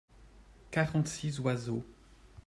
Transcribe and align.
Quarante-six 0.71 1.39
oiseaux. 1.41 1.85